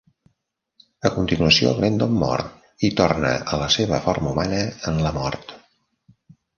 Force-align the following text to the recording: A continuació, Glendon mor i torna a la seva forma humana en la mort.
A 1.09 1.11
continuació, 1.17 1.75
Glendon 1.81 2.17
mor 2.23 2.45
i 2.89 2.93
torna 3.05 3.37
a 3.55 3.63
la 3.65 3.71
seva 3.79 4.03
forma 4.09 4.35
humana 4.35 4.67
en 4.93 5.03
la 5.09 5.17
mort. 5.23 5.59